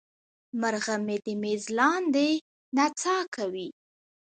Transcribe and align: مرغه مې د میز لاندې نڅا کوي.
مرغه 0.61 0.95
مې 1.05 1.17
د 1.25 1.27
میز 1.41 1.63
لاندې 1.79 2.27
نڅا 2.77 3.17
کوي. 3.35 3.67